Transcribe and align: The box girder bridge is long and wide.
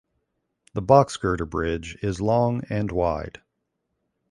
The 0.73 0.81
box 0.81 1.15
girder 1.15 1.45
bridge 1.45 1.95
is 2.01 2.19
long 2.19 2.63
and 2.71 2.91
wide. 2.91 3.39